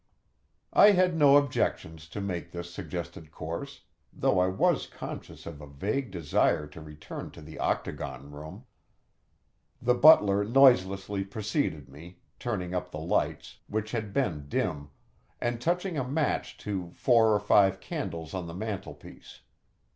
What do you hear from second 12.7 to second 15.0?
up the lights, which had been dim,